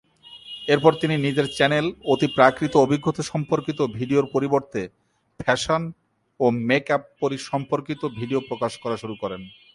[0.73, 4.81] এরপর, তিনি নিজের চ্যানেল অতিপ্রাকৃত অভিজ্ঞতা সম্পর্কিত ভিডিওর পরিবর্তে
[5.39, 5.81] ফ্যাশন
[6.39, 7.03] ও মেক আপ
[7.51, 9.41] সম্পর্কিত ভিডিও প্রকাশ করা শুরু করেন।